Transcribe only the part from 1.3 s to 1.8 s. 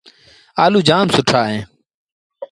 اهيݩ۔